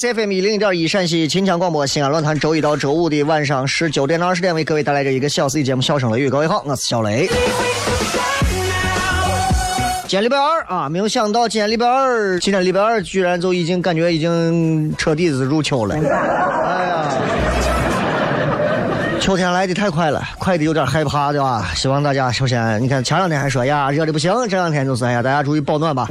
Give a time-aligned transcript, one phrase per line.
[0.00, 6.28] FM 一零一点一陕西秦腔广播西安论坛，周一到周五的晚上十九点到二十点，为各位带来这一个小时的节目《笑声雷雨》。
[6.30, 7.28] 各位好，我是小雷。
[10.08, 15.94] 今天礼拜二啊，没有想到今天礼拜二，今天礼拜二居然就已经感觉已经彻底是入秋了。
[15.94, 16.00] 哎
[16.86, 17.08] 呀，
[19.20, 21.70] 秋天来的太快了，快的有点害怕，对吧？
[21.74, 26.08] 希望大家首先，你看前两天还说呀热的不行，这两天就是哎呀，大家注意保暖吧。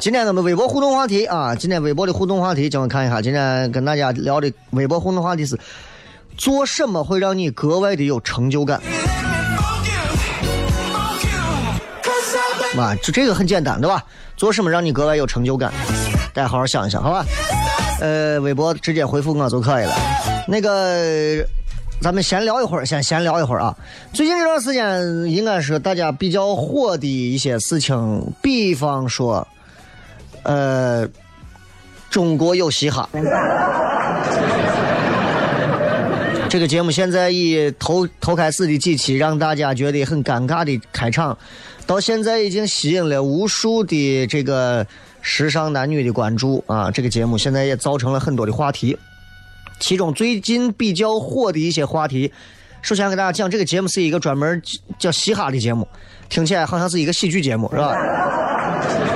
[0.00, 3.22] 今天咱们微博互动话题啊，今天微博的互动话题，叫我看一下。
[3.22, 5.58] 今天跟大家聊的微博互动话题是：
[6.36, 10.00] 做什么会让你格外的有成就感？Fuck you,
[10.92, 11.40] fuck you,
[12.02, 14.04] 'cause I've been 啊，就这个很简单，对吧？
[14.36, 15.72] 做什么让你格外有成就感？
[16.34, 17.24] 大家好好想一想，好吧？
[18.00, 19.94] 呃，微博直接回复我就可以了。
[20.46, 21.42] 那个，
[22.02, 23.74] 咱们闲聊一会儿，先闲聊一会儿啊。
[24.12, 29.46] 最近这段时间，应该是大家比较火的一些事情，比方说，
[30.46, 31.08] 呃，
[32.08, 33.08] 中国有嘻哈。
[36.48, 41.36] 这个节目现在以头头开始的几期让大家觉得很尴尬的开场，
[41.84, 44.86] 到现在已经吸引了无数的这个
[45.20, 46.92] 时尚男女的关注啊！
[46.92, 48.96] 这个节目现在也造成了很多的话题，
[49.80, 52.32] 其中最近比较火的一些话题，
[52.80, 54.62] 首先给大家讲，这个节目是一个专门
[54.96, 55.86] 叫嘻哈的节目，
[56.28, 59.15] 听起来好像是一个喜剧节目，是吧？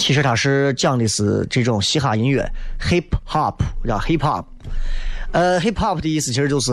[0.00, 2.42] 其实它是讲的是这种嘻哈音乐
[2.80, 3.54] ，hip hop，
[3.86, 4.44] 叫 hip hop。
[5.32, 6.72] 呃，hip hop 的意思其实就是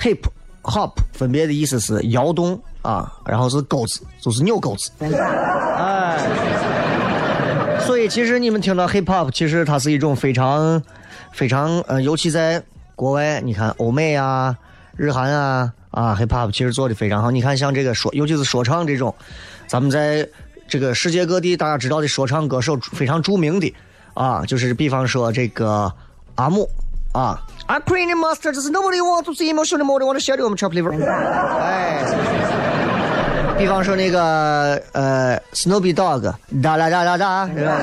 [0.00, 0.20] hip
[0.62, 4.90] hop，分别的意思是摇动啊，然后是钩子，就是扭钩子。
[5.00, 6.16] 哎，
[7.80, 10.80] 所以其实你们听到 hip hop，其实它是一种非常
[11.32, 12.62] 非常呃，尤其在
[12.94, 14.56] 国外，你看欧美啊、
[14.96, 17.30] 日韩啊啊，hip hop 其实做的非常好。
[17.30, 19.12] 你看像这个说，尤其是说唱这种，
[19.66, 20.26] 咱们在
[20.72, 23.74] 这个世界各地大家知道的说唱歌手非常著名的
[24.14, 25.92] 啊，就是比方说这个
[26.36, 26.66] 阿木
[27.12, 27.38] 啊。
[27.66, 30.56] I pray the master, just nobody want to see emotional more than want to share them
[30.56, 30.98] chop liver。
[31.60, 32.02] 哎，
[33.58, 37.78] 比方说那个呃，Snoopy Dog，哒啦哒啦哒，是吧？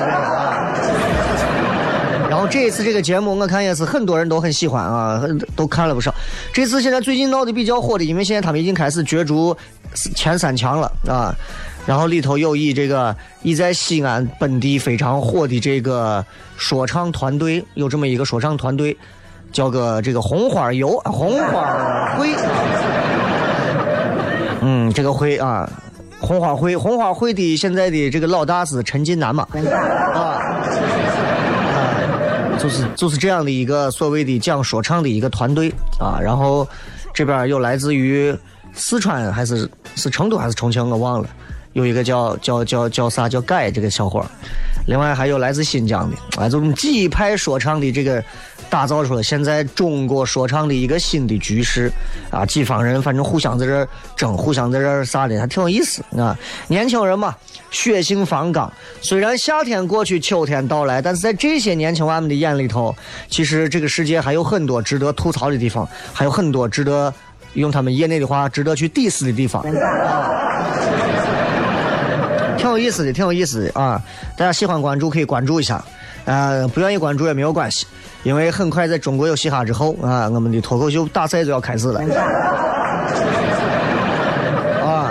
[2.28, 5.22] 然后这一次这个节目，我看也是很多人都很喜欢啊，
[5.54, 6.12] 都看了不少。
[6.52, 9.56] 这次现在最近闹得比较火的，因为现在他们已经开始角逐
[9.94, 11.32] 前三强了啊。
[11.86, 16.24] 然后里头有以这个以在西安本地非常火的这个
[16.56, 18.96] 说唱团队，有这么一个说唱团队，
[19.52, 22.34] 叫个这个红花油红花会，
[24.60, 25.68] 嗯，这个会啊，
[26.20, 29.46] 红花会红花会的现在的这个老大是陈近南嘛，
[30.14, 30.38] 啊。
[32.58, 35.72] 就是就是这样的一个所谓的讲说唱的一个团队。
[35.98, 36.68] 啊，然后
[37.14, 38.36] 这边有来自于
[38.74, 39.66] 四川还是
[39.96, 41.28] 是成都还是重庆我忘了，
[41.72, 44.26] 有一个叫叫叫叫啥叫盖这个小伙儿，
[44.86, 48.22] 另外还有来自新疆的，哎，这种几派说唱的这个
[48.68, 51.90] 打造出了现在中国说唱的一个新的局势
[52.30, 52.44] 啊！
[52.46, 53.86] 几方人反正互相在这
[54.16, 56.36] 争，互相在这啥的，还挺有意思啊！
[56.68, 57.36] 年轻人嘛，
[57.70, 58.72] 血性方刚。
[59.00, 62.94] 虽然夏天过去，秋天到来，但是在这些年轻娃们的眼里头，
[63.28, 67.12] 其实这个世界还有很多值得吐槽的地方，还有很多值得
[67.54, 69.64] 用他们业内的话，值得去 diss 的地方。
[72.60, 74.00] 挺有意思的，挺有意思的啊！
[74.36, 75.82] 大家喜欢关注可以关注一下，
[76.26, 77.86] 呃，不愿意关注也没有关系，
[78.22, 82.00] 因为很快在中国有嘻哈之后啊，我们的脱口秀大赛就要开始了。
[84.84, 85.10] 啊，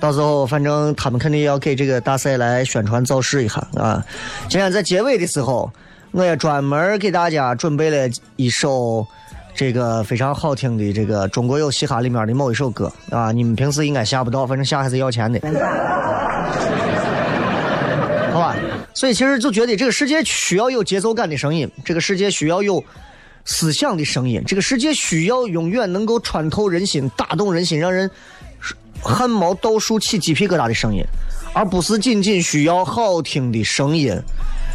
[0.00, 4.02] 到时候反正他们肯定要给这个大赛来宣传造势一下啊！
[4.48, 5.70] 今天在结尾的时候，
[6.12, 9.06] 我也专门给大家准备了一首
[9.54, 15.38] 这个非常好听的这个《中国有嘻哈》里面的某一首歌啊，你们平时应该下不到，反正下还是要钱的。
[18.96, 22.82] 所以其实就觉得这个世界需要有节奏感的声音，这个世界需要有
[23.44, 28.10] 思想的声音，这个世界需要永远能够穿透人心、打动人心、让人
[29.02, 31.04] 汗毛倒竖起鸡皮疙瘩的声音，
[31.52, 34.18] 而不是仅仅需要好听的声音，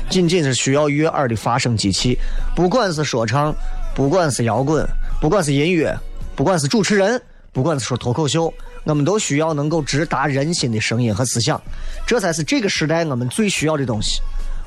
[0.07, 2.15] 仅仅是需要悦耳的发声机器。
[2.55, 3.51] 不管是说唱，
[3.95, 4.87] 不管是摇滚，
[5.19, 5.97] 不管是音乐，
[6.35, 7.19] 不管是主持人，
[7.51, 8.53] 不管是说脱口秀。
[8.83, 11.61] 我们都需要能够直达人心的声音和思想，
[12.05, 14.19] 这才是这个时代我们最需要的东西。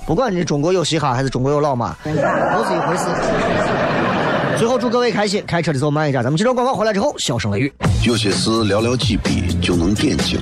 [0.07, 3.05] 不管你中国有嘻哈还是中国有老马，都是一回事。
[4.57, 6.23] 最后祝各位开心，开车的时候慢一点。
[6.23, 7.73] 咱们接着广告回来之后，笑声雷雨。
[8.05, 10.39] 有些事寥寥几笔就能点睛，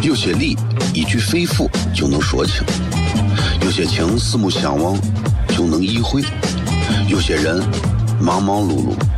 [0.00, 0.56] 有些理
[0.94, 2.64] 一句肺腑就能说清，
[3.62, 4.96] 有些情四目相望
[5.48, 6.22] 就能意会，
[7.08, 7.62] 有些人
[8.18, 9.17] 忙忙碌碌。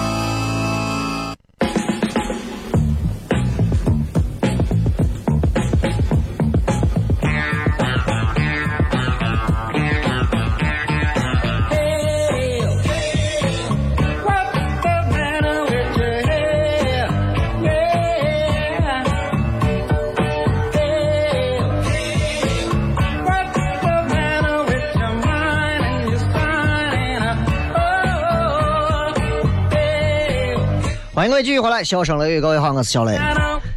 [31.21, 33.15] 欢迎各位继续回来，笑声雷雨，各位好，我是小雷。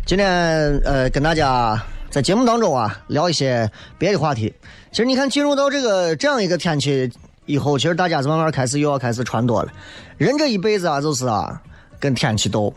[0.06, 4.50] 今天呃，跟大家在节目当中啊聊一些别的话题。
[4.91, 7.13] 其实你看，进入到这个这样一个天气
[7.44, 9.70] 以后，其实大家是慢慢开始又要开始穿多了。
[10.17, 11.60] 人这一辈子啊，就是啊，
[12.01, 12.72] 跟天气斗，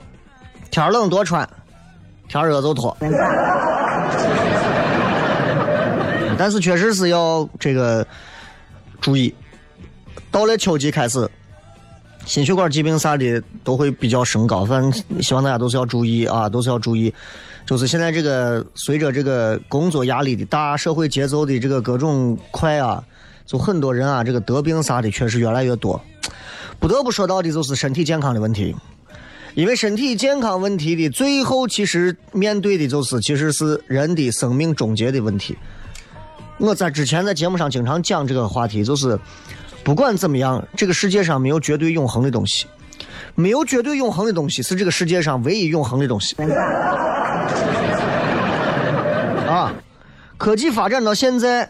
[0.70, 1.48] 天冷多穿，
[2.28, 2.98] 天热就脱。
[6.38, 8.06] 但是确实是要这个
[9.00, 9.34] 注意，
[10.30, 11.26] 到了秋季开始。
[12.28, 17.12] 心血管疾病啥的都会比较升高，反正希望大家都是要注意啊，都是要注意。
[17.66, 23.02] 就是现在这个随着这个工作压力的大，社会节奏的这个各种快啊，
[23.46, 26.00] 就很多人啊，这个得病啥的确实越来越多。
[26.80, 28.76] 不得不说到的就是身体健康的问题，
[29.56, 35.58] 因为身体健康问题的最后，其实面对的就是其实是人的生命终结的问题。
[36.58, 39.18] 我在之前在节目上经常讲这个话题，就是。
[39.84, 42.66] 不管怎么样，这个世界上没有绝对永恒的东西，
[43.36, 46.36] 没有绝对永恒的东西是这个世界上唯一永恒的东西。
[49.48, 49.74] 啊，
[50.38, 51.70] 科技发展到现在，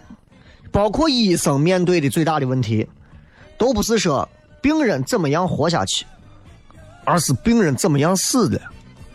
[0.71, 2.87] 包括医生面对的最大的问题，
[3.55, 4.27] 都不是说
[4.61, 6.03] 病人怎么样活下去，
[7.05, 8.59] 而是病人怎么样死的，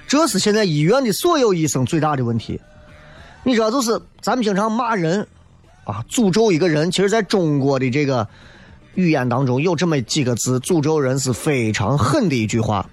[0.07, 2.61] 这是现在医院的所有医生最大的问题。
[3.43, 5.27] 你知道，就是咱们经常骂人，
[5.83, 8.29] 啊，诅咒一个人，其实在中国的这个。
[8.95, 12.89] 语言当中有这么几个字，诅咒人是非常狠的一句话。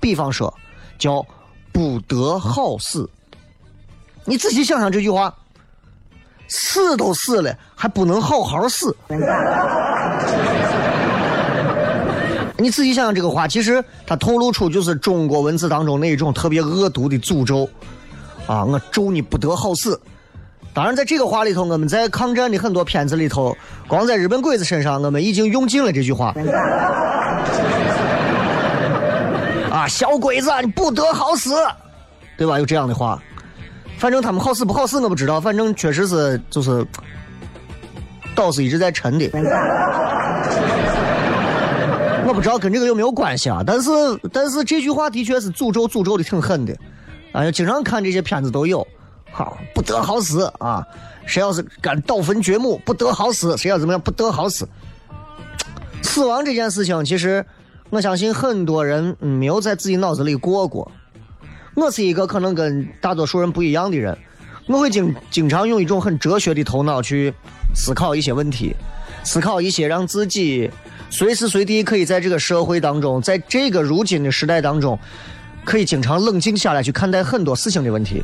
[0.00, 0.52] 比方说，
[0.98, 1.24] 叫
[1.72, 3.08] “不得好死”。
[4.26, 5.34] 你仔细想想这句话，
[6.48, 8.96] 死都死了，还不能好好死。
[12.56, 17.68] 你仔细想想这个话，其实它透露出就是中国文字当中那一种特别恶毒的诅咒
[18.46, 18.64] 啊！
[18.64, 20.00] 我咒你不得好死。
[20.74, 26.34] 当然，在这个话里头，我们在抗战的很多片子里头，光在日本鬼子身上，我们已经用尽了这句话。
[29.70, 31.54] 啊，小鬼子，你不得好死，
[32.36, 32.58] 对吧？
[32.58, 33.22] 有这样的话，
[33.98, 36.84] 反正他们好死不好死我不知道，反正确实是就是
[38.34, 39.30] 岛是一直在沉的。
[42.26, 43.90] 我不知道跟这个有没有关系啊，但是
[44.32, 46.74] 但是这句话的确是诅咒诅咒的挺狠的，
[47.32, 48.84] 啊，经常看这些片子都有，
[49.34, 50.86] 好不得好死啊，
[51.26, 54.68] 谁要是敢盗坟掘墓不得好死，谁要怎么样不得好死。
[56.02, 57.44] 死亡这件事情，其实
[57.90, 60.88] 我相信很多人没有在自己脑子里过过。
[61.74, 64.16] 我是一个可能跟大多数人不一样的人，
[64.68, 67.34] 我会经经常用一种很哲学的头脑去
[67.74, 68.76] 思考一些问题，
[69.24, 70.70] 思考一些让自己。
[71.10, 74.98] 随时随地可以在这个社会当中，在这个如今的时代当中，
[75.64, 78.22] 可以经常冷静下来去看待很多事情的问题。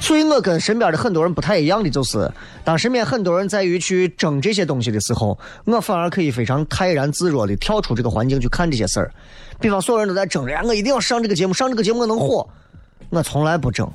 [0.00, 2.28] 所以我跟身边的很多人不太一样的就是，
[2.64, 9.12] 当身边很多人在于去争这些东西的时候，我反而可以非常泰然自若的跳出这个环境去看这些事儿。
[9.60, 12.48] 比方所有人都在争着，我一定要上这个节目，上这个节目我能火，
[13.10, 13.88] 我从来不争。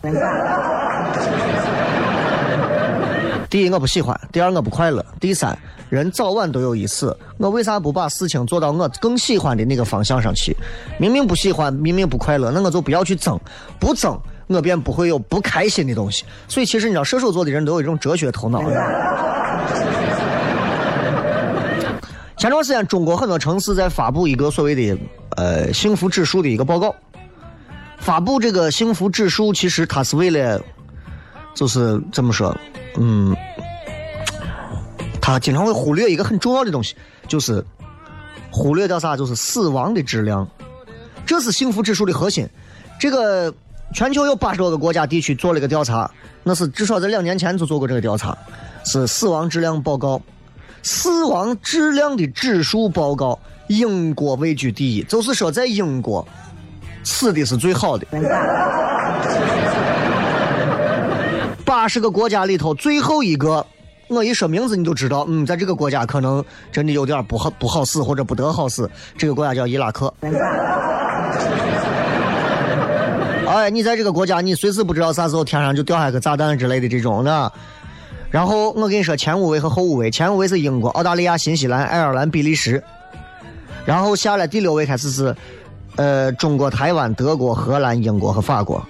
[3.49, 5.57] 第一，我不喜欢；第二，我不快乐；第三。
[5.89, 10.55] 人早晚都有一死，我为啥不把事情做到我更喜欢的那个方向上去？
[10.99, 13.39] 明明不喜欢，明明不快乐，那我就不要去争，
[13.79, 16.23] 不争，我便不会有不开心的东西。
[16.47, 18.61] 所以，其实你知道，射手座的人都有一种哲学头脑。
[22.37, 24.97] 前段时间，中国很多城市在发布一个所谓的
[25.37, 26.93] 呃幸福指数的一个报告。
[27.97, 30.61] 发布这个幸福指数，其实它是为了，
[31.55, 32.55] 就是怎么说，
[32.97, 33.35] 嗯。
[35.21, 36.95] 他经常会忽略一个很重要的东西，
[37.27, 37.65] 就是
[38.51, 39.17] 忽略掉啥？
[39.17, 40.47] 就是死亡的质量，
[41.25, 42.47] 这是幸福指数的核心。
[42.99, 43.51] 这个
[43.95, 46.11] 全球有八十多个国家地区做了一个调查，
[46.43, 48.37] 那是至少在两年前就做过这个调查，
[48.83, 50.21] 是死亡质量报告。
[50.83, 56.27] 死亡质量的指数报告，英国位居第一，就是说在英国
[57.05, 58.05] 死的是最好的。
[61.63, 63.65] 八十个国家里头最后一个。
[64.09, 68.91] 我一说名字，你就知道，嗯，在这个国家可能真的有点不好不好死，或者不得好死。
[69.17, 70.13] 这个国家叫伊拉克。
[73.55, 77.49] 哎，你在这个国家，你随时不知道啥时候天上就掉下个炸弹之类的这种的。
[78.29, 82.83] 然后我跟你说，前五位和后五位，前五位是英国、澳大利亚、新西兰、爱尔兰、比利时。
[83.85, 85.33] 然后下来第六位开始是，
[85.95, 88.85] 呃，中国、台湾、德国、荷兰、英国和法国。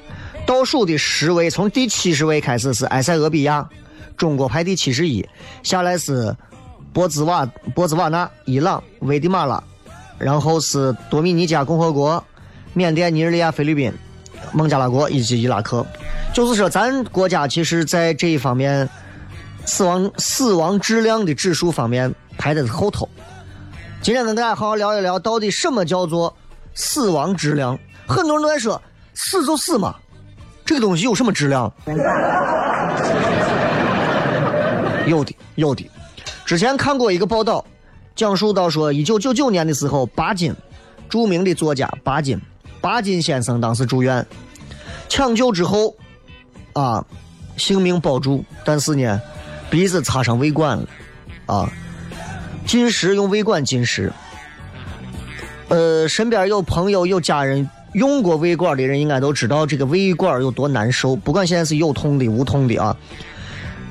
[0.48, 3.70] 倒数的十位，从第七十位开始是埃塞俄比亚。
[4.18, 5.24] 中国排第七十一，
[5.62, 6.36] 下来是
[6.92, 7.46] 波兹瓦
[7.76, 9.64] 波兹瓦纳、伊朗、危地马拉，
[10.18, 12.24] 然后是多米尼加共和国、
[12.74, 13.94] 缅甸、尼日利亚、菲律宾、
[14.54, 15.86] 孟加拉国以及伊拉克。
[16.34, 18.88] 就是说，咱国家其实在这一方面，
[19.66, 23.08] 死亡死亡质量的指数方面排在后头。
[24.02, 26.36] 今天跟大家好好聊一聊，到底什么叫做
[26.74, 27.78] 死亡质量？
[28.06, 28.82] 很多人都在说，
[29.14, 29.96] 死就死嘛，
[30.64, 31.72] 这个东西有什么质量？
[35.08, 35.90] 有的，有的。
[36.46, 37.66] 之前看过一个报道，
[38.16, 40.54] 讲述到说，一九九九年的时候，巴金，
[41.10, 42.40] 著名的作家巴金，
[42.86, 44.24] 巴金先生当时住院，
[45.10, 45.96] 抢救之后，
[46.74, 47.04] 啊，
[47.58, 49.20] 性命保住，但是呢，
[49.72, 50.88] 鼻子插上胃管了，
[51.48, 51.68] 啊，
[52.68, 54.14] 进食用胃管进食。
[55.70, 62.96] 呃，身边有朋友有家人用过胃管的人，应该都知道这个胃管有多难受，不管现在是有痛的、无痛的啊。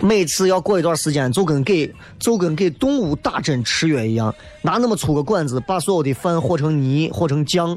[0.01, 4.33] 每次要过一段时间，就跟给就跟给动物打针吃药一样，
[4.63, 7.77] 拿那么粗个管子把所有的饭和成泥、和成酱，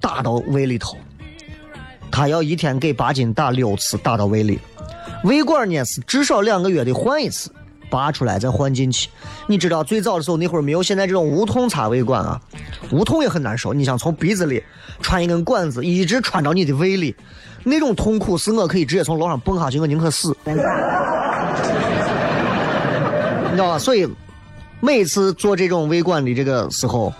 [0.00, 0.96] 打到胃里头。
[2.10, 4.58] 他要一天给八斤打六次，打到胃里。
[5.24, 7.50] 胃管呢是至少两个月得换一次，
[7.90, 9.08] 拔出来再换进去。
[9.46, 12.40] 你知道最早的时候那会儿没有现在这种无痛插胃管啊，
[12.90, 13.74] 无痛也很难受。
[13.74, 14.62] 你想从鼻子里
[15.00, 17.14] 穿一根管子，一直穿到你的胃里，
[17.64, 20.36] 那种痛苦是我可以直接从楼上蹦下去，我宁可死。
[20.44, 20.54] 你
[23.52, 23.78] 知道吧？
[23.78, 24.08] 所以
[24.80, 27.12] 每次做这种胃管的这个时候，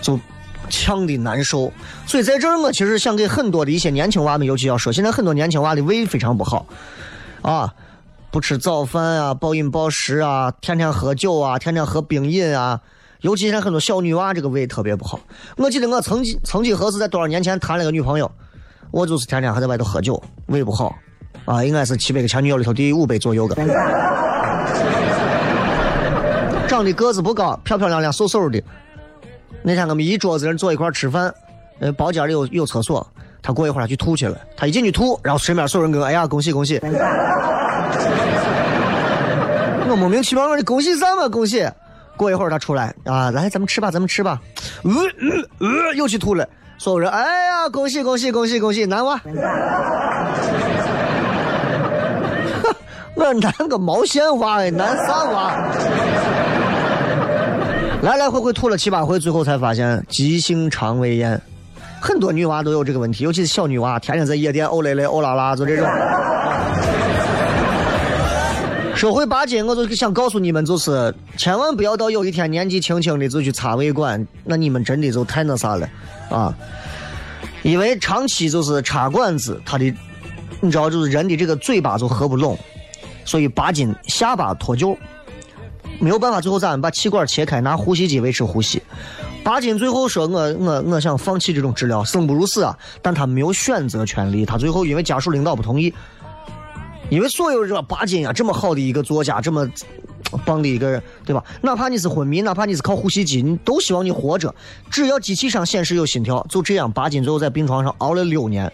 [0.00, 0.18] 就
[0.68, 1.72] 呛的难受。
[2.06, 6.66] 所以在这儿，我其实想给很多的一些年轻娃们，尤其要说，现在很多年轻娃的胃非常不好
[7.42, 7.74] 啊，
[8.30, 12.80] 不吃早饭啊，暴饮暴食啊，天天喝酒啊，天天喝冰饮啊。
[13.20, 15.18] 尤其现在很多小女娃，这个胃特别不好。
[15.56, 18.30] 我记得我曾经曾几何时，在多少年前谈了个女朋友，
[18.90, 20.94] 我就是天天还在外头喝酒，胃不好。
[21.44, 23.56] 啊，应该是七百个前女友里头第五百左右的。
[26.68, 28.62] 长得个子不高，漂漂亮亮、瘦瘦的。
[29.68, 31.30] 那天我们一桌子人坐一块儿吃饭，
[31.78, 33.06] 呃，包间里有有厕所，
[33.42, 36.80] 他过一会儿他去吐去了，他一进去吐，然后身边所有人跟我哎呀恭喜恭喜，
[39.90, 41.68] 我莫名其妙的恭喜啥嘛恭喜，
[42.16, 44.40] 过一会儿他出来啊，来咱们吃吧咱们吃吧，
[44.84, 46.48] 呃呃呃又去吐了，
[46.78, 49.20] 所有人哎呀恭喜恭喜恭喜恭喜男娃，
[53.14, 55.52] 我男个毛线娃哎，男啥娃？
[58.00, 61.40] 来来回回吐了七八回，最后才发现急性肠胃炎。
[62.00, 65.84] 很多女娃都有这个问题，尤其是小女娃，天天在夜店欧蕾蕾、欧啦啦，就这种。
[68.94, 75.88] 说回八斤，我就想告诉你们，就是千万不要到有一天年纪轻轻的就去插胃管，那你们真的就太那啥了
[76.30, 76.54] 啊！
[77.64, 79.92] 因为长期就是插管子，它的
[80.60, 82.56] 你知道，就是人的这个嘴巴就合不拢，
[83.24, 84.96] 所以八斤下巴脱臼。
[86.00, 88.80] 没有办法，最后咱们把气管切开，拿呼吸机维持呼吸。
[89.42, 95.92] 巴金最后说：“我我我想放弃这种治疗，生不如死啊！”但他没有选择权利，他最后因为家属领导不同意，
[97.08, 99.66] 因为所有这巴金啊，这么好的一个作家，这么
[100.44, 101.42] 棒的一个人，对吧？
[101.62, 104.54] 哪怕你是昏迷，哪怕你是靠呼吸机，你都希望你活着。
[104.90, 108.70] 只要机器上显示有心跳，就这样，巴金最后在病床上熬了六年。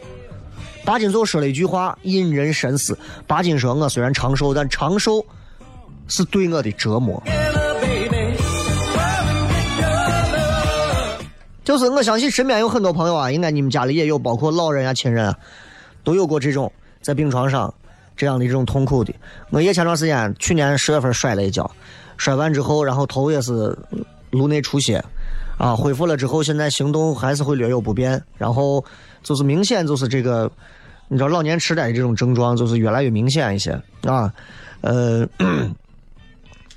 [0.84, 2.98] 巴金最后说了一句话，引人深思。
[3.28, 5.24] 巴金说：“我虽然长寿，但长寿。”
[6.08, 7.22] 是对我的折磨，
[11.64, 15.38] 就是我相信身边有很多朋友啊，应该你们家里也有，包括老人啊、亲人啊，
[16.04, 16.70] 都有过这种
[17.00, 17.72] 在病床上
[18.16, 19.14] 这样的这种痛苦的。
[19.50, 21.68] 我也前段时间去年十月份摔了一跤，
[22.18, 23.76] 摔完之后，然后头也是
[24.30, 25.02] 颅内出血，
[25.56, 28.84] 啊，恢复了之后，现在行动还是会略有不便，然后
[29.22, 30.52] 就是明显就是这个，
[31.08, 34.30] 你知道老年痴呆的这种症状就是越来越明显一些啊，
[34.82, 35.26] 呃。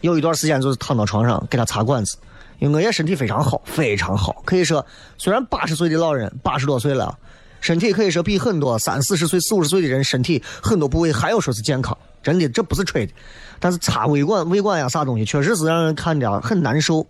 [0.01, 2.17] 有一段时间就是躺到床上给他插管子，
[2.59, 4.85] 因为我爷身体非常好，非常好，可以说
[5.17, 7.17] 虽然八十岁的老人八十多岁了，
[7.61, 13.13] 身体可以说比很多三四十岁、四五十岁的人身体很多部位还要说是健康，真的这不是吹的。
[13.59, 17.05] 但是插胃管、胃管呀啥东西，确实是让人看着很难受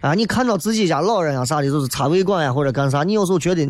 [0.00, 0.12] 啊！
[0.12, 3.64] 你看到自己家老人呀啥的，就是插胃管呀或者干啥，你有时候觉得，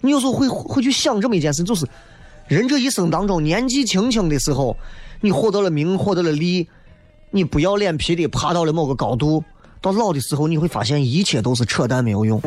[0.00, 1.86] 你有时候会会去想这么一件事，就是
[2.48, 4.76] 人这一生当中年纪轻轻的时候，
[5.20, 6.68] 你获得了名，获得了利。
[7.34, 9.42] 你不要脸皮的爬到了某个高度，
[9.80, 12.40] 到老的时候你会发现一切都是扯淡，没有用。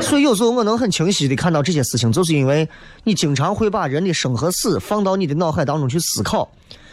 [0.00, 2.66] 所以有时候我能很清晰的看到这些事情，就是因为
[3.04, 6.48] 你经常会把人的生和死放到你的脑海当中去思考，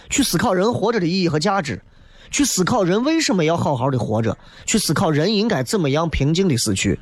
[0.10, 1.82] 去思考人活着的意义和价值，
[2.30, 7.00] 去思考人为什么要好好的活着，去思考人应该怎么样平静的死去。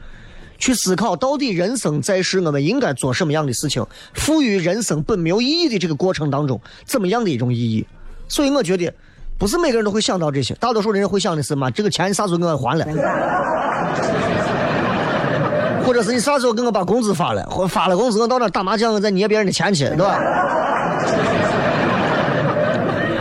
[0.64, 3.86] 去思考到底人生在世，我们应该做什么样的事情？
[4.14, 7.86] 赋予人生本没有意义的这个过程当中，怎么样的一种意义？
[8.30, 8.90] 所以我觉得，
[9.38, 12.86] 不是每个人都会想到这些，大多数的人会想的是嘛，这个钱啥时候给我还了？
[15.86, 17.44] 或者是你啥时候给我把工资发了？
[17.50, 20.18] 或发了工资我到那打麻将，我再捏别人的钱去，对吧？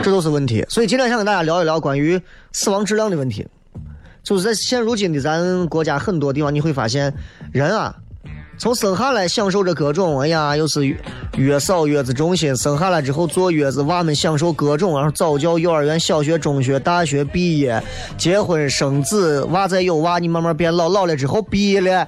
[0.00, 0.64] 这都是问题。
[0.68, 3.44] 所以今天想跟大家聊一聊关于死亡质量的问题。
[4.22, 7.12] 就是在现如今的咱国家很多地方，你会发现
[7.52, 7.94] 人啊，
[8.56, 10.96] 从生下来享受着各种，哎呀，又是
[11.37, 17.82] 月嫂、月子中心，生下来之后坐月子，娃们享受各种，然后早教、幼儿园、小学、中学、大学毕业，
[18.16, 22.06] 结婚生子，娃再有娃，你慢慢变老，老了之后毕业了。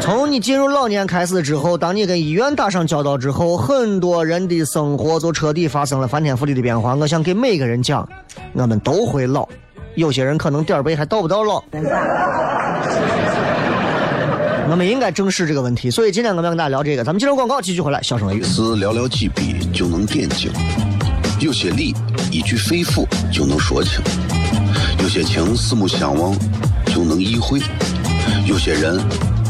[0.00, 6.94] 从你进入老年开始之后，当你跟医院打上交道之后，很多人的生活就彻底发生了翻天覆地的变化。
[6.94, 8.08] 我想给每个人讲，
[8.52, 9.48] 我们都会老，
[9.96, 11.62] 有些人可能点儿背还到不到老。
[14.68, 17.02] 我们应该正视这个问题，所以今天我们要跟大家聊这个。
[17.02, 18.42] 咱们接着广告，继续回来，小声雷雨。
[18.42, 20.52] 是寥寥几笔就能点睛，
[21.40, 21.94] 有些理
[22.30, 24.00] 一句肺腑就能说清，
[25.00, 26.36] 有些情四目相望
[26.86, 27.60] 就能意会，
[28.46, 29.00] 有些人。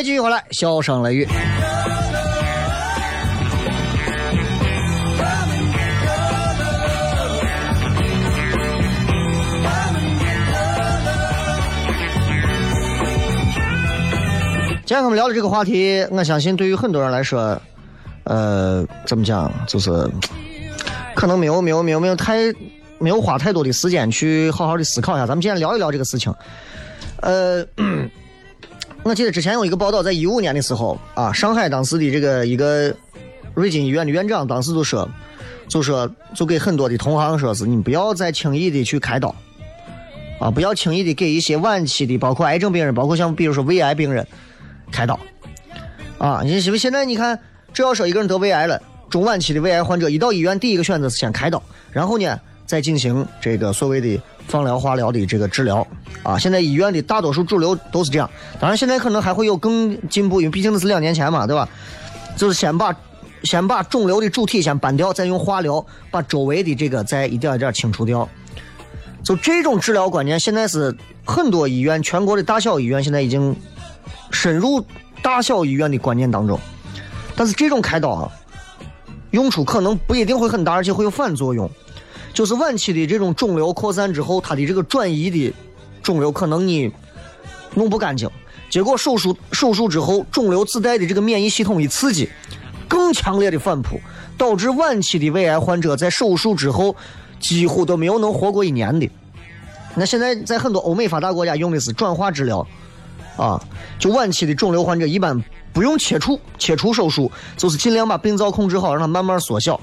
[0.00, 1.28] 位继续回来，笑声雷雨。
[14.86, 17.60] 今天我们聊的这个话题，我相信对于很多人来说，
[18.24, 19.90] 呃，怎么讲，就是
[21.14, 22.38] 可能没有没有没有没有太
[22.98, 25.26] 没有花太多的时间去好好的思考一下。
[25.26, 26.34] 咱们今天聊一聊这个事情，
[27.20, 27.62] 呃。
[29.02, 32.94] 我记得之前有一个报道，在一五年的时候啊，上海当时的这个一个
[33.54, 35.08] 瑞金医院的院长当时就说，
[35.68, 39.34] 就说就给很多的同行说是，你不要再轻易的去开刀，
[40.38, 44.24] 啊，不要轻易的给一些晚期的，包括癌症病人，包括像比如说胃癌病人
[44.92, 45.18] 开刀，
[46.18, 47.36] 啊，你因为现在你看，
[47.72, 51.60] 只要说一个人得胃癌了，中晚期的胃癌患者一到医院，第一个选择是先开刀，
[51.90, 54.20] 然后呢再进行这个所谓的。
[54.50, 55.86] 放疗、化疗的这个治疗
[56.24, 58.28] 啊，现在医院的大多数主流都是这样。
[58.58, 61.68] 当然，现在可能还会有更进步，因为毕竟那是两年前嘛，对吧？
[62.36, 62.94] 就是先把
[63.44, 68.28] 先把肿瘤的主体先搬掉，再用化疗把周围的这个再一点一点清除掉。
[69.22, 73.54] 就这种治疗观念，现在是很多医院、全国的大小医院现在已经
[74.30, 74.84] 深入
[75.22, 76.58] 大小医院的观念当中。
[77.36, 78.32] 但是这种开刀啊，
[79.30, 81.70] 用处可能不一定会很大，而且会有反作用。
[82.32, 85.52] 就是晚期的这种肿瘤扩散之后，它的这个转移的
[86.02, 86.90] 肿瘤可能你
[87.74, 88.28] 弄不干净，
[88.70, 92.28] 结果手术手术之后，肿瘤自带的这个免疫系统一刺激，
[92.88, 94.00] 更强烈的反扑，
[94.38, 96.94] 导致晚期的胃癌患者在手术之后
[97.38, 99.10] 几乎都没有能活过一年的。
[99.94, 102.66] 那现在在很多欧美发达国家用的是转化治疗，
[103.36, 103.60] 啊，
[103.98, 109.80] 就晚期的肿瘤患者一般不用切除，切除手术就是尽量把病灶控制好，让它慢慢缩小。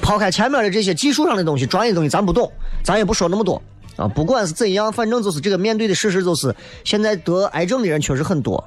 [0.00, 2.50] 抛开前面的这些技术上的东西，专业东西咱不懂，
[2.82, 3.62] 咱也不说那么多
[3.96, 4.08] 啊。
[4.08, 8.62] 不管是怎样，反正就是这个面对的事实就是，现在得癌症的人确实很多，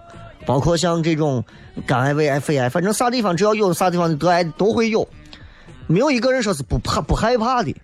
[0.45, 1.43] 包括像这种
[1.85, 5.07] 肝癌、胃癌、肺癌，反正啥地方只要有啥地方得癌都会有，
[5.87, 7.75] 没有一个人说是不怕不害怕的。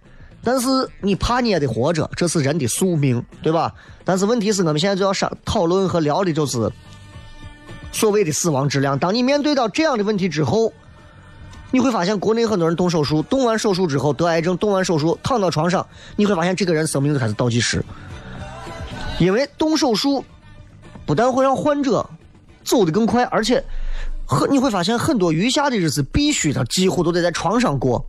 [0.44, 0.68] 但是
[1.02, 3.74] 你怕你也得活着，这是人的宿命，对吧？
[4.06, 6.72] 但是问题是我们现在就要上讨论和聊的就是
[7.92, 8.98] 所谓的死亡质量。
[8.98, 10.72] 当你面对到这样的问题之后。
[11.70, 17.84] 你会发现，国内很多人动手术，动完手术之后得癌症，动完手术躺到床上，你会发现这个人生命就开始倒计时。
[19.20, 20.24] 因为动手术
[21.06, 22.10] 不但会让患者
[22.64, 23.62] 走得更快，而且
[24.26, 28.06] 很你会发现很多余下的日子必须他几乎都得在床上过，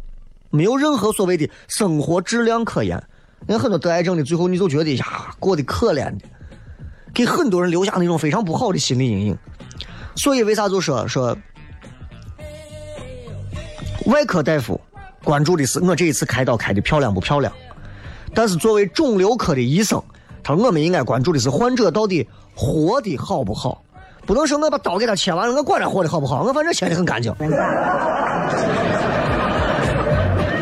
[0.50, 3.02] 没有任何所谓的生活质量可言。
[3.40, 6.24] 你看很多得癌症的，最后你就觉得呀，过得可怜的，
[7.12, 9.38] 给很多人留下那种非常不好的心理阴影。
[10.14, 11.36] 所以为啥就说说？
[14.08, 14.80] 外科大夫
[15.22, 17.52] 关注的是我这一次开刀开的漂亮不漂亮，
[18.34, 20.02] 但是作为肿瘤科的医生，
[20.42, 23.82] 他说我们应该关注的是患者到底活的好不好，
[24.26, 27.34] 不能说我把刀给他切完了，我管他活的好不好，我反正切的很干净，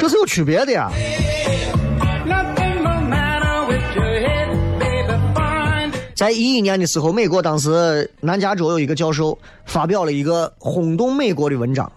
[0.00, 0.90] 这是有区别的呀。
[6.16, 11.92] 在一一年的时候，美国当时南加州有一个教授发表了一个轰动美国的文章，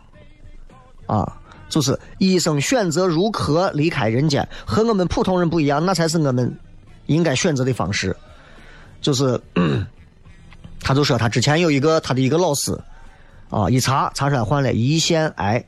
[1.09, 1.35] 啊。
[1.69, 6.51] 就是医生选择如何离开人间，和我们普通人不一样，那才是我们
[7.05, 8.15] 应该选择的方式。
[9.01, 9.39] 就是，
[10.81, 12.75] 他就说他之前有一个他的一个老师，
[13.51, 15.63] 啊，一查查出来患了胰腺癌，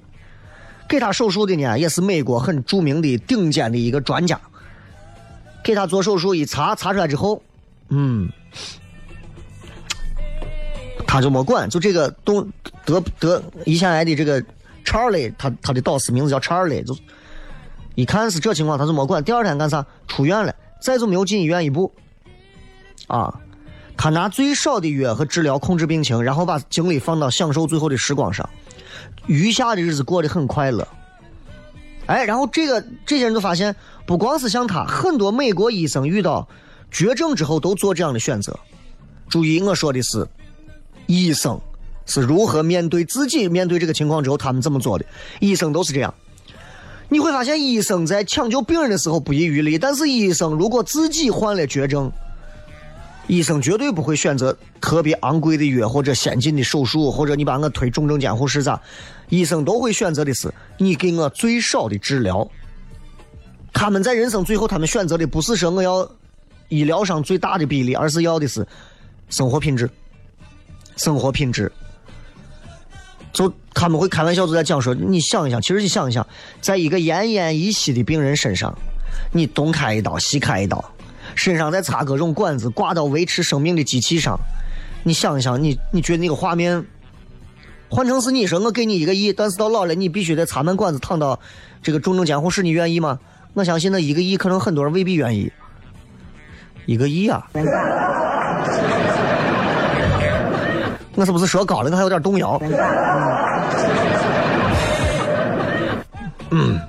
[0.90, 4.42] 给他手术的呢也是美国很著名的顶尖的一个专家，
[5.64, 7.40] 给他做手术一查查出来之后，
[7.90, 8.28] 嗯，
[11.06, 12.52] 他就没管，就这个东
[12.86, 14.44] 得得胰腺癌的这个
[14.84, 16.96] 查尔雷，他他的导师名字叫查尔雷，就
[17.96, 19.24] 一看是这情况，他就没管。
[19.24, 19.86] 第二天干啥？
[20.08, 21.92] 出院了，再就没有进医院一步。
[23.08, 23.34] 啊，
[23.98, 28.50] 他拿最少的药和治疗控制病情，然后把精力放到享受最后的时光上，
[29.28, 30.88] 余下的日子过得很快乐。
[32.06, 36.48] 哎，然后这个这些人都发现，不光是像他，很多美国医生遇到
[36.90, 38.58] 绝症之后都做这样的选择。
[39.30, 40.28] 注意，我说的是
[41.06, 41.60] 医生
[42.06, 45.06] 是如何面对自己面对这个情况之后，他们怎么做的。
[45.40, 46.14] 医生都是这样。
[47.10, 52.12] 你会发现，医生在抢救病人的时候不遗余力，但是医生如果自己患了绝症，
[53.28, 58.82] 医生绝对不会选择特别昂贵的药或者先进的手术，或者你把我推重症监护室咋？
[59.30, 62.50] 医生都会选择的是你给我最少的治疗。
[63.74, 66.10] 他们在人生最后，他们选择的不是说我要
[66.70, 68.66] 医疗上最大的比例，而是要的是
[69.30, 69.90] 生活品质。
[70.98, 71.72] 生活品质，
[73.34, 76.26] 就他们会开玩笑就在讲说，你想一想，其实你想一想，
[76.60, 78.78] 在一个奄奄一息的病人身上，
[79.32, 80.84] 你东开一刀，西开一刀。
[81.34, 84.38] 身上再插各种管子，挂到维持生命的机器上，
[85.04, 86.86] 你想一想，你你觉得那个画面，
[87.90, 91.40] 换成是你说我给你一个亿，但是到老了你必须得插满管子躺到
[91.82, 93.18] 这个重症监护室，你愿意吗？
[93.54, 95.52] 我相信那一个亿可能很多人未必愿意。
[96.86, 97.48] 一个亿啊！
[101.16, 101.90] 我是不是说高了？
[101.92, 102.62] 我还有点动摇。
[106.52, 106.80] 嗯，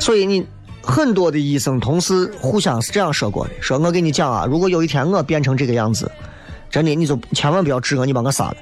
[0.00, 0.46] 所以你。
[0.86, 6.12] 很多的医生同事互相是这样说过的：说我跟你讲啊，如果有一天我变成这个样子，
[6.68, 8.56] 真的你就千万不要治我，你把我杀了。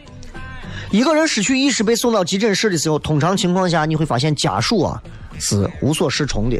[0.93, 5.03] 一个人失去意识被送到急诊室的时候，通常情况下你会发现家属啊
[5.41, 6.57] 是无所适从的。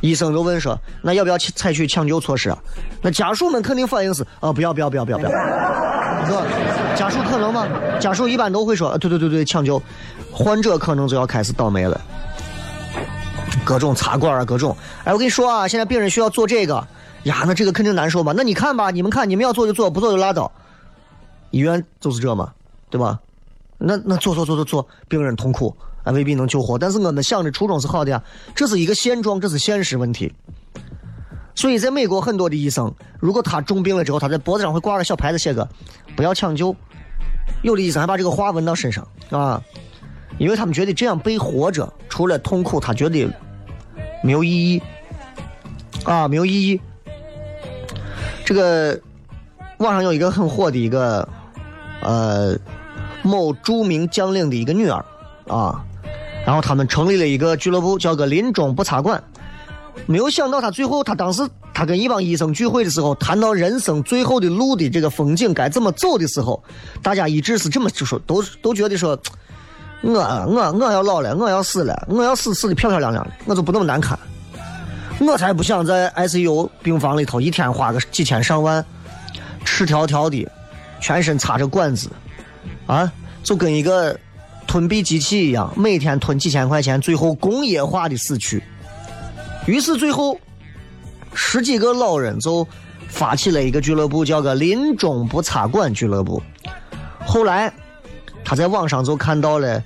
[0.00, 2.58] 医生就问说：那要不要采取抢救措施啊？
[3.02, 5.30] 那家属们肯定反应是：啊，不要不要不要不要不要。
[6.26, 6.42] 说
[6.96, 7.66] 家属可能吗？
[8.00, 9.80] 家属一般都会说：对对对对，抢救。
[10.32, 12.00] 患者可能就要开始倒霉了。
[13.64, 14.76] 各种插管啊，各种。
[15.04, 16.86] 哎，我跟你说啊，现在病人需要做这个
[17.22, 18.32] 呀，那这个肯定难受嘛。
[18.36, 20.50] 那你看吧，你们看，你们要做就做，不做就拉倒。
[21.50, 22.52] 医院就是这嘛，
[22.90, 23.18] 对吧？
[23.78, 26.78] 那那做做做做做，病人痛苦，啊，未必能救活。
[26.78, 28.22] 但是我们想的初衷是好的呀，
[28.54, 30.32] 这是一个现状，这是现实问题。
[31.54, 35.68] 所以在美国，很多的医生，如果他重病了之后，他在脖子上会挂个小牌子，写个
[36.16, 36.74] “不要抢救”。
[37.62, 39.62] 有的医生还把这个话纹到身上，啊，
[40.38, 43.28] 因为他们觉得这样被活着，除了痛苦，他觉得。
[44.22, 44.82] 没有意义
[46.04, 46.80] 啊，没有意义。
[48.42, 48.98] 这个
[49.76, 51.28] 网上有一个很火的一个
[52.00, 52.58] 呃
[53.22, 55.04] 某著名将领的一个女儿
[55.46, 55.84] 啊，
[56.46, 59.22] 然后他们成立了一个俱乐部，叫个临终不插管。
[60.06, 66.62] 没有想到他最后，他当时他跟一帮医生聚会的时候，谈到人生最后的路的这个风景该怎么走的时候，
[67.02, 69.18] 大家一致是这么就说，都都觉得说。
[70.06, 74.18] 我我我要老了，我要死了，我要死死的漂漂亮亮的，我就不那么难看。
[75.18, 78.84] 我才不想在 ICU 病房里头一天花个几千上万，
[79.64, 80.46] 赤条条的，
[81.00, 82.10] 全身插着管子，
[82.86, 83.10] 啊，
[83.42, 84.14] 就跟一个
[84.66, 88.62] 吞币机器一样，每天吞几千块钱，最后工业化的死去。
[89.66, 90.38] 于是最后，
[91.34, 92.66] 十几个老人就
[93.08, 96.42] 发起了一个俱乐部，叫个“临终不插管俱乐部”。
[97.26, 97.72] 后来。
[98.46, 99.82] 他在网上就看到了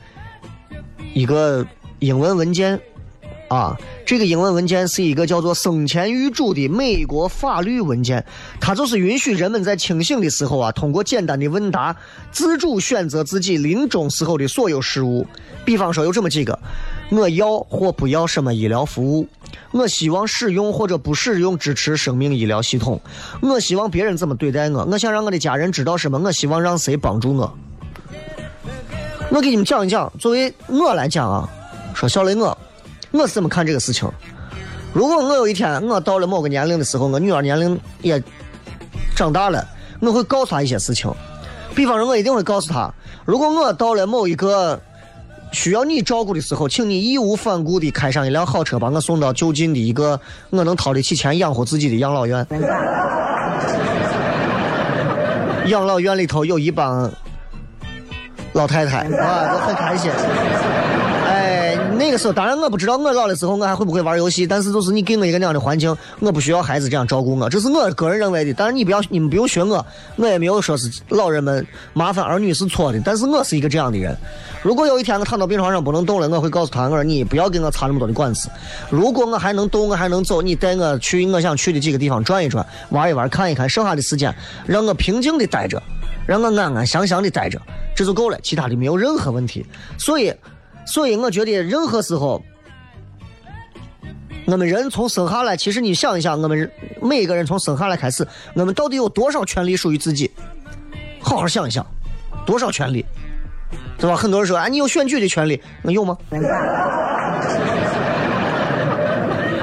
[1.14, 1.64] 一个
[2.00, 2.80] 英文文件，
[3.46, 8.26] 啊，这个英文文件是一个叫做“生前预嘱”的美国法律文件，
[8.60, 11.94] 它就是允许人们在清醒的时候啊，通过简单的问答，
[12.32, 15.24] 自主选择自己临终时候的所有事务。
[15.64, 16.58] 比方说有这么几个：
[17.10, 19.26] 我要或不要什么医疗服务；
[19.70, 22.98] 我希望使用或者不使用支持生命医疗系统；
[23.40, 27.52] 我希望别人怎么对待我；我想让我的家人知道什么；我希望让谁帮助我。
[29.30, 31.48] 我给你们讲一讲，作为我来讲啊，
[31.94, 32.56] 说小雷我，
[33.10, 34.10] 我是怎么看这个事情。
[34.92, 38.22] 如果我有一天我到了某个年龄的时候，我女儿年龄也
[39.14, 39.66] 长大了，
[40.00, 41.10] 我会告诉她一些事情。
[41.74, 42.92] 比方说，我一定会告诉她，
[43.24, 44.80] 如果我到了某一个
[45.52, 52.46] 需要你照顾的时候，请你义无反顾地开上一辆好车，把我送到就近的一个我能掏得起钱养活自己的养老院。
[55.66, 57.11] 养老院里头有一帮。
[58.54, 60.11] 老太太啊，都很开心。
[61.98, 68.54] 那个时候，当然我不知道我老的时候我还会不会玩游戏，但是就是你给我一个那样的环境，我不需要孩子这样照顾我，这是我个人认为的。
[68.54, 69.84] 但是你不要，你们不用学我，
[70.16, 74.16] 我也没有说是老人们麻烦儿女是错的，但是我是一个这样的人。
[74.62, 78.48] 如果有一天我躺到病床上不能动了，我会告诉他，我说你不要给我插那么多的管子。
[78.90, 84.34] 如果我还能动，我还能走，你带我去我想去的几个地方转一转、玩一玩、看一看，剩下的时间
[84.66, 85.82] 让我平静的待着，
[86.26, 87.61] 让我安安详详的待着，
[87.94, 89.64] 这就够了，其他的没有任何问题。
[89.98, 90.32] 所以，
[90.88, 92.42] 所以我觉得任何时候，
[94.46, 96.70] 我们人从生下来，其实你想一想，我们
[97.03, 100.31] 每一个人从生下来开始，我们到底有多少权利属于自己？
[101.20, 101.87] 好好想一想，
[102.46, 103.05] 多少权利？
[103.98, 104.16] 对吧？
[104.16, 106.16] 很多人说，啊，你有选举的权利，我有吗？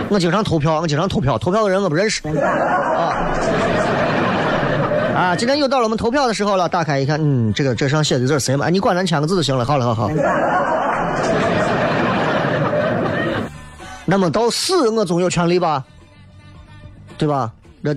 [0.08, 2.22] 我经常投票，我经常投票，投票的人我不认识。
[2.28, 3.34] 啊
[5.16, 5.34] 啊！
[5.34, 8.66] 今天又到了我们投票的时候了，打开一看，嗯，这个这上写的字谁嘛？
[8.66, 9.64] 哎，你管咱签个字就行了。
[9.64, 10.10] 好了，好好。
[14.06, 15.86] 那么到死，我总有权利吧？
[17.18, 17.96] 对吧？The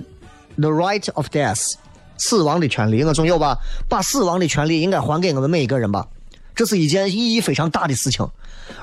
[0.57, 1.73] the right of death，
[2.17, 3.57] 死亡的权利，我总有吧？
[3.89, 6.07] 把死亡的权利应该还给我们每一个人吧？
[6.55, 8.25] 这是一件意义非常大的事情。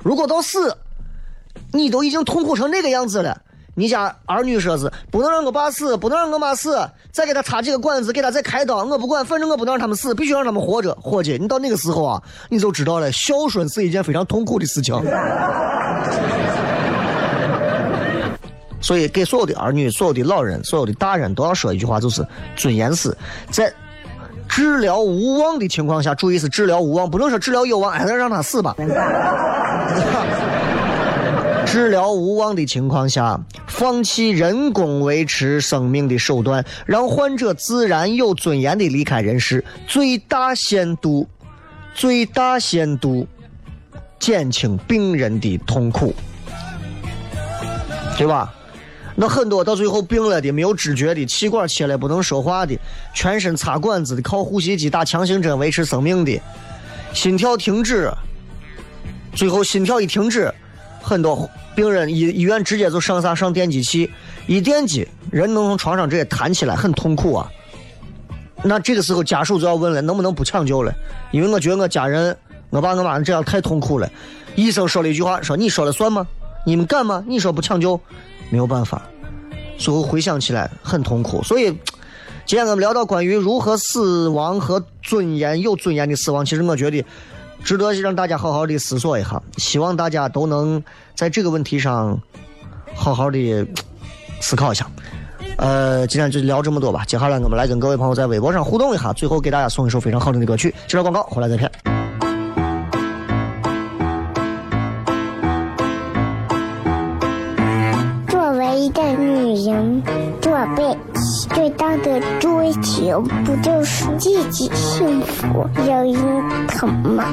[0.03, 0.77] 如果到死，
[1.72, 3.40] 你都已经痛苦成那个样子了，
[3.79, 6.81] 你家儿女说是不能让我爸死，不能让我妈死，
[7.12, 10.95] 再给他插几个管子，给他再开刀，我不管，反正我不能让他们死，必须让他们活着。
[10.95, 14.95] 伙计，你到那个时候啊，你就知道了，孝顺是一件非常痛苦的事情。
[18.81, 23.15] 所以，给所有的儿女、所有的老人、所有的大人都要说一句话，就是尊严死，
[23.51, 23.71] 在
[24.49, 28.75] 治疗无望的情况下，注意是治疗无望，不能说治疗有望，还是让他死吧。
[31.77, 41.29] 治疗无望的情况下，放弃人工维持生命的手段，让患者自然有尊严的离开人世，最大限度、
[41.95, 43.29] 最大限度
[44.19, 46.15] 减轻病人的痛苦，
[48.17, 48.55] 对吧？
[49.15, 52.75] 那很多到最后病了的、没有知觉的、气管切了不能说话的、
[53.12, 56.41] 全身插管子的、靠呼吸机打强心针维持生命的、
[57.12, 58.11] 心跳停止，
[59.35, 60.51] 最后心跳一停止，
[61.07, 64.11] 很多病人医医院直接就上啥上电击器，
[64.49, 67.49] 一电击人能从床上直接弹起来，很痛苦啊。
[68.64, 70.92] 那这个时候家属就要问了，能不能不抢救了？
[71.31, 72.37] 因为我觉得我家人、
[72.71, 74.11] 我爸我妈这样太痛苦了。
[74.57, 76.27] 医生说了一句话，说你说了算吗？
[76.66, 77.23] 你们敢吗？
[77.29, 78.01] 你说不抢救？
[78.51, 79.01] 没有办法，
[79.79, 81.40] 最后回想起来很痛苦。
[81.45, 81.66] 所以，
[82.45, 87.05] 今天我们聊到关于如何死亡和尊严、有尊严的死亡，其实我觉得
[87.66, 89.42] 值得让大家好好的思索一下。
[89.57, 90.81] 希望大家都能
[91.16, 92.16] 在这个问题上
[92.94, 93.66] 好好的
[94.40, 94.88] 思考一下。
[95.59, 97.05] 呃，今天就聊这么多吧。
[97.07, 100.72] 接下来我们来跟各位朋友在微博上互动一下，最后给大家送一首非常好听的歌曲。
[100.87, 101.96] 接着广告，回来再片。
[113.45, 117.25] 不就是自己幸福、有人疼吗？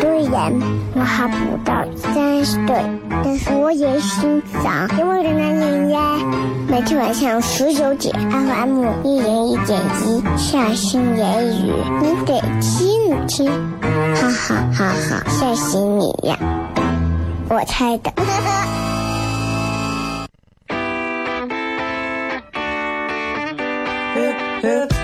[0.00, 0.52] 虽然
[0.94, 1.34] 我还不
[1.64, 2.82] 到三十岁，
[3.24, 6.00] 但是我也心脏因为的男人呀。
[6.68, 13.50] 每天晚上十九点，FM 一人一点一，下心言语，你得听听，
[14.14, 16.38] 哈哈哈哈，吓死你呀！
[17.48, 18.10] 我猜的。
[24.62, 25.01] Yeah.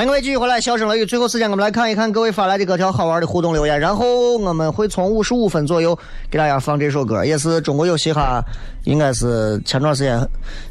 [0.00, 1.04] 欢迎各位继续回来，笑声雷雨。
[1.04, 5.94] 最后时间，我们来看一看各位发来的各条好玩的互动留言，然后我们会从五十五分左右
[6.30, 8.42] 给大家放这首歌，也是中国有嘻哈，
[8.84, 10.26] 应该是前段时间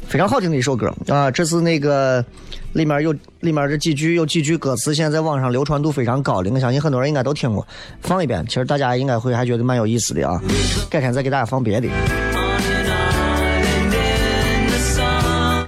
[0.08, 1.30] 非常好听的一首歌啊。
[1.30, 2.24] 这是那个
[2.72, 7.64] 里面有里面这几句有几句歌词，现在在网上流传度非常高的，我相信很多人应该都听过。
[8.00, 10.42] 放一遍，其实大家应该会还觉得蛮有意思的啊。
[10.90, 11.86] 改天再给大家放别的。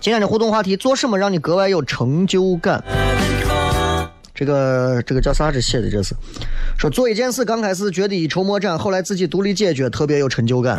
[0.00, 2.82] 今天的互动话题：做什么让你格外有成就感？
[4.34, 5.52] 这个这个叫啥？
[5.52, 6.14] 这写的这是
[6.78, 10.78] 说做一件事，刚开始觉得一筹莫展，后来自己独立解决，特别有成就感。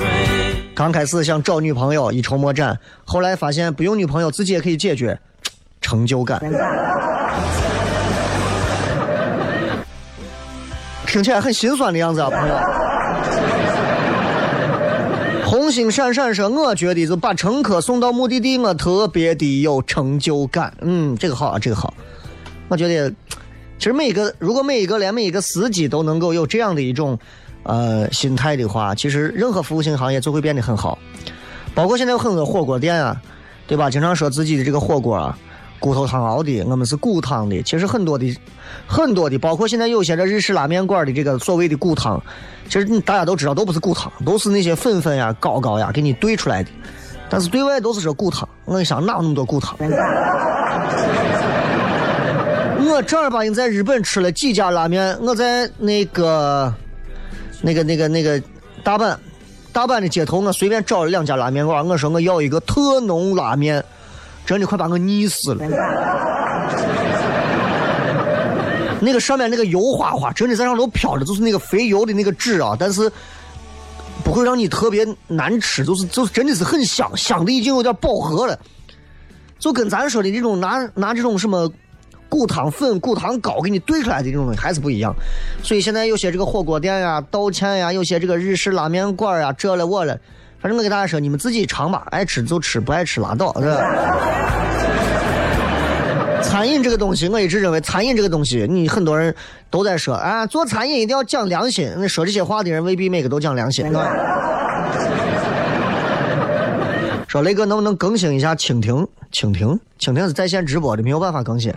[0.74, 5.20] 刚开始想找女朋友，一筹莫展，后来发现不用女朋友，自己也可以解决，
[5.82, 6.42] 成就感。
[11.06, 12.56] 听起来很心酸的样子啊，朋友。
[15.46, 21.94] 红星闪闪说：“我觉得就把乘客送到目的地，我特别的有成就感。”嗯，这个好啊，这个好。
[22.70, 23.14] 我觉得，
[23.84, 27.20] 其实每一个，如果每一个连每一个司机都能够有这样的一种
[27.64, 30.98] 呃心态的话，其实任何服务性行业就会变得很好。
[31.76, 33.22] 包括现在有很多火锅店啊，
[33.68, 33.90] 对吧？
[33.90, 35.38] 经常说自己的这个火锅啊，
[35.82, 37.62] 骨头汤熬的，我们是骨汤的。
[37.64, 38.34] 其实很多的
[38.88, 42.24] 很多的，包括现在有些这日式拉面馆的这个所谓的骨汤，
[42.70, 46.70] 其实大家都知道都不是骨汤，都是那些粉粉呀、膏膏呀给你兑出来的。
[47.30, 49.78] 但是对外都是说骨汤，我一想哪有那么多骨汤？
[52.94, 56.72] 我正儿八经在日本吃了几家拉面，我在那个、
[57.60, 58.40] 那个、那个、那个
[58.84, 59.18] 大阪，
[59.72, 63.84] 大阪的街头，我随便找了两家拉面馆，我说我要一个特浓拉面，
[64.46, 65.66] 真的快把我腻死了。
[69.00, 73.12] 那个上面那个油花花，真的在上头飘着，就是那个肥油的那个汁啊，但是
[74.24, 78.58] 不会让你特别难吃，就是就是真的是很香，香的已经有点饱和了，
[79.58, 81.68] 就跟咱说的这种拿拿这种什么
[82.34, 85.14] 骨汤粉、骨汤膏给你兑出来的这种东西还是不一样。
[85.62, 90.18] 所以现在有些这个火锅店呀、道歉呀，有些这个日式拉面馆呀，这了我了，
[90.60, 93.78] 反正我给大家说，你们自己尝吧，爱吃就吃，不爱吃拉倒，是吧？
[96.42, 99.36] 餐饮这个东西，我一直认为餐饮这个东西，你很多人
[99.70, 101.94] 都在说啊，做餐饮一定要讲良心。
[101.98, 103.86] 那说这些话的人未必每个都讲良心。
[107.28, 109.08] 说雷哥能不能更新一下蜻蜓？
[109.32, 111.72] 蜻蜓，蜻蜓是在线直播的，没有办法更新。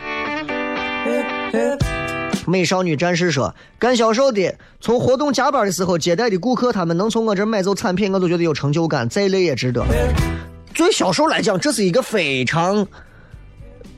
[2.46, 9.84] 美少女战士说，干销售的从活动加班的时候接待的顾客，他们能从我这儿买走产品，我都觉得有成就感，再累也值得。
[10.74, 12.86] 对销售来讲，这是一个非常。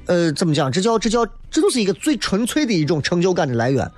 [0.07, 0.73] 呃，怎么讲？
[0.73, 3.91] 这叫这叫这就是一个最纯粹的一种成就感的来源。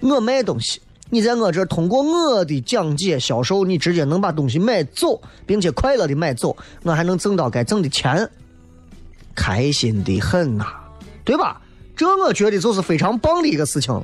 [0.00, 0.80] 我卖东西，
[1.10, 8.26] 你在我这儿通过我的讲解销售，你直接能把东西买走，并且快乐的买走，我还能挣到该挣的钱，
[9.34, 10.64] 开心的很呐，
[11.24, 11.60] 对吧？
[11.96, 14.02] 这我觉得就是非常棒的一个事情了。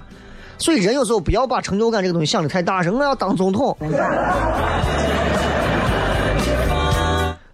[0.59, 3.77] 所以人有时候不要把成就感这个东西想的太大，声，我要当总统。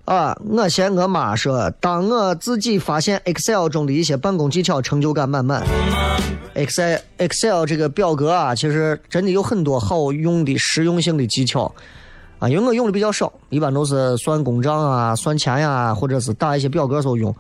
[0.05, 0.37] 啊！
[0.51, 5.63] 我嫌我妈说，当我自己发现 Excel 中的一些办公技巧，成就感满满。
[6.55, 11.75] Excel Excel 这个表格啊，其实真的有很多好用的实用性的技巧
[12.39, 12.47] 啊。
[12.51, 17.35] 因为我用的比较少，一般都是算公账啊、算钱呀，或者是打一些表格时候用。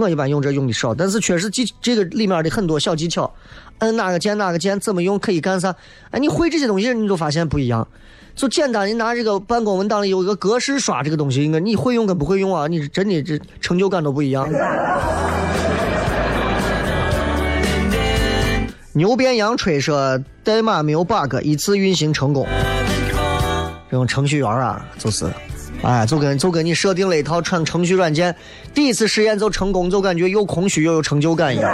[0.00, 3.32] 我一般用这用的少，但是确实技这个里面的很多小技巧，
[3.78, 5.74] 摁哪个键哪个键怎么用可以干啥？
[6.10, 7.86] 哎，你会这些东西，你就发现不一样。
[8.34, 14.48] 就简单的拿这个办公文档里有一个格式刷这个东西，应该你会用跟不会用啊，你真的这成就感都不一样。
[18.92, 22.46] 牛鞭羊吹说代码没有 bug，一次运行成功。
[23.90, 25.26] 这种程序员啊，就是，
[25.82, 28.34] 哎，就跟就跟你设定了一套程程序软件，
[28.74, 31.70] 第一次实验就成功，就感觉又空虚又有成就感一样。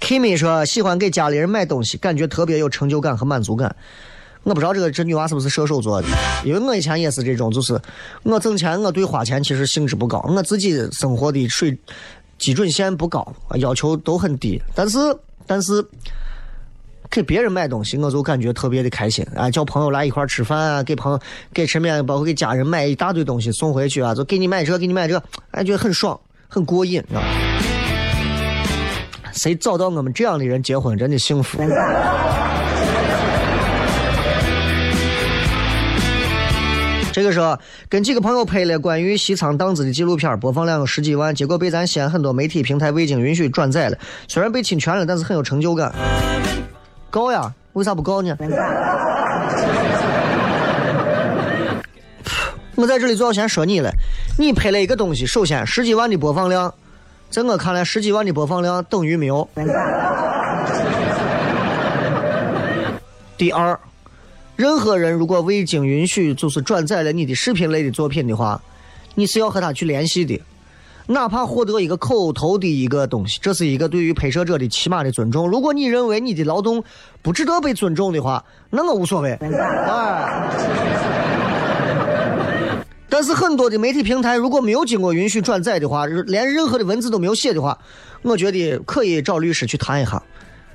[0.00, 3.74] Kimi 说喜欢给家里人买东西，感觉特别有成就感和满足感。
[4.42, 6.08] 我不知道这个这女娃是不是射手座的，
[6.44, 7.80] 因为我以前也是这种，就是
[8.24, 11.78] 我挣钱，我对花钱其实兴致不高，我自己生活的水
[12.36, 14.60] 基准线不高，要求都很低。
[14.74, 14.98] 但是
[15.46, 15.84] 但是
[17.12, 19.50] 给别人买东西，我就感觉特别的开心啊！
[19.50, 21.20] 叫朋友来一块吃饭啊，给朋友
[21.52, 27.20] 给身边包括给家人买一大堆东西送回去啊，就给你买这给你买这，哎，觉得很爽，很过瘾啊。
[29.34, 31.58] 谁找到我们这样的人结婚，真的幸福。
[37.12, 37.58] 这个时候
[37.90, 43.98] 跟几个朋友拍了关于西仓档子的纪录片，播放量有十几万，结果被咱西安很多媒体平台未经允许转载了。
[44.28, 45.94] 虽然被侵权了，但是很有成就感。
[47.12, 47.54] 告呀？
[47.74, 48.34] 为啥不告呢？
[52.74, 53.92] 我在这里就要先说你了，
[54.38, 56.72] 你拍了一个东西，首先十几万的播放量。
[57.28, 59.46] 在我看来，十几万的播放量等于没有。
[63.36, 63.78] 第二，
[64.56, 68.58] 任何人如果未经允许就是转载了你的视频类的作品的话，
[69.14, 70.40] 你是要和他去联系的，
[71.06, 75.48] 哪怕获得一个口头的一个东西，这是一个对于拍摄者的起码的尊重。
[75.48, 76.82] 如果你认为你的劳动
[77.22, 79.32] 不值得被尊重的话，那我无所谓。
[79.32, 80.48] 哎。
[83.08, 87.78] 但是很多的媒体平台如果没有经过允许转载的话，连任何的文字都没有写的话，
[88.22, 90.22] 我觉得可以找律师去谈一下，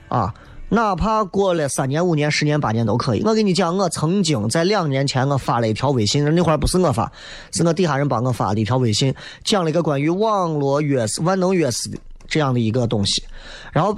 [0.07, 0.31] 啊，
[0.69, 3.23] 哪怕过了三年、五年、十年、八年都可以。
[3.23, 7.11] 我跟你讲，我曾经在两年前我发了一条微信，那会儿不是我发，
[7.51, 9.13] 是我底下人帮我发的一条微信，
[9.43, 11.97] 讲了一个关于网络约式、万能约式的
[12.27, 13.23] 这样的一个东西，
[13.71, 13.97] 然后。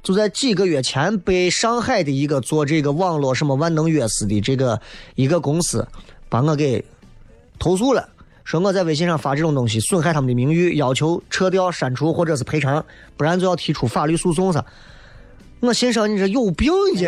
[0.00, 4.80] 就在几个月前，被上海的一个做这个网络什么万能约式的这个
[5.16, 5.86] 一个公司，
[6.30, 6.82] 把我给
[7.58, 8.08] 投诉了，
[8.42, 12.82] 说我在微信上发这种东西损害他们的名誉，要求撤掉、删除或者是赔偿，
[13.18, 14.64] 不然就要提出法律诉讼啥。
[15.60, 17.06] 我心说你这有病这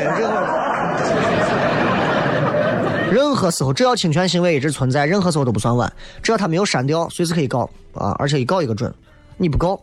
[3.12, 5.92] 任何时候只要侵权行为一直存在，任何时候都不算晚，
[6.22, 8.92] 只要他没有删掉，随时可以告啊，而且一告一个准，
[9.36, 9.80] 你不告。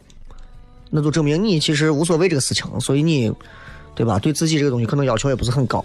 [0.89, 3.29] 那就证明你其实无所谓这个事情，所以你，
[3.95, 4.17] 对吧？
[4.19, 5.83] 对自己这个东西可能要求也不是很高。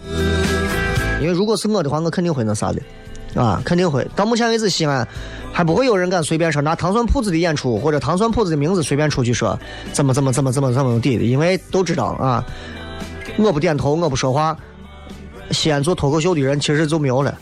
[1.21, 2.81] 因为如果是我的话，我肯定会那啥的，
[3.35, 4.07] 啊，肯定会。
[4.15, 5.07] 到目前为止，西安
[5.53, 9.59] 还不会有人敢随便说拿糖蒜铺子的演出或者糖蒜铺子的名字随便出去说
[9.93, 12.45] 怎么怎么怎么怎么怎么地的，因为都知道啊，
[13.39, 14.57] 我不点头，我不说话，
[15.51, 17.39] 西安做脱口秀的人其实就没有了。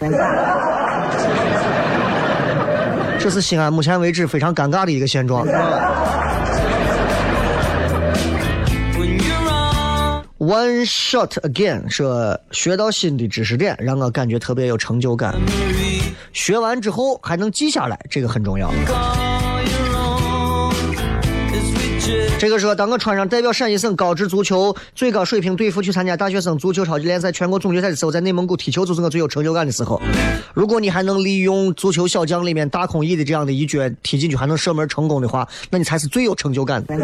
[3.19, 5.47] 这是西安目前为止非常尴尬的一个现状。
[10.41, 15.35] One shot again，说学到新的知识点，让我感觉特别有成就感。
[16.33, 18.73] 学完之后还能记下来，这个很重要。
[22.39, 30.01] 这个说，当我穿上代表陕西省高职足球最高水平队服去参加大学生足球超级联赛全国总决赛的时候，在内蒙古踢球就是我最有成就感的时候。
[30.55, 36.97] 如果你还能利用足球小将里面大空翼的这样的一脚踢进去，还能射门成功的话，那你才是最有成就感的。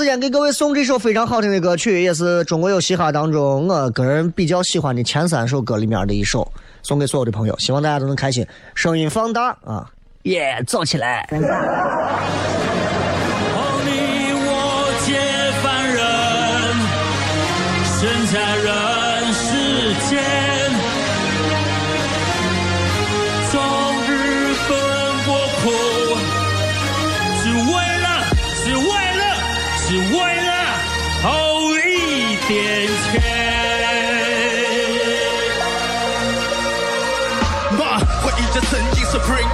[0.00, 6.50] 时间给各位送这首非常好听的歌曲，也是中国有嘻哈当中我个人比较喜欢的前三首歌里面的一首，
[6.82, 8.46] 送给所有的朋友，希望大家都能开心。
[8.74, 9.90] 声音放大啊，
[10.22, 11.28] 耶，走起来！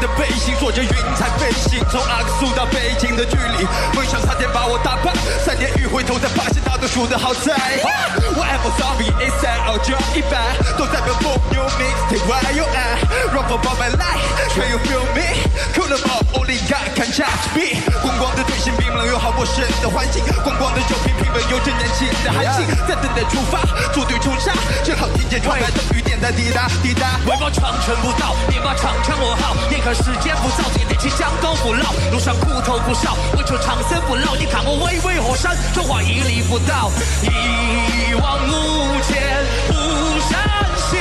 [0.01, 3.65] 的背心，坐着云彩飞行，从阿克苏到北京的距离，
[3.95, 5.13] 梦想差点把我打败，
[5.45, 7.55] 三年一回头才发现大多数的好在。
[8.37, 13.01] Whatever zombie inside or drop 一百，都代表 boom new mixtape where you at?
[13.33, 14.25] Run for my life,
[14.55, 15.45] can you feel me?
[15.75, 17.81] Cool them up, only God can catch me。
[18.03, 23.61] 光光的队形，冰冷又好陌生的环境，光光的酒瓶，平稳有着年轻的寒气，在等待出发，
[23.93, 24.53] 组队冲杀，
[24.85, 27.19] 正好听见窗外的雨点在滴答滴答。
[27.27, 29.57] 为报长城不倒，别把长城我好。
[29.87, 34.35] 可时间不早，点点起江东不老，路上苦头不少，为求长生不老。
[34.35, 36.91] 你看我巍巍河山，中华屹立不倒，
[37.23, 39.75] 一往无前不
[40.29, 40.99] 山心，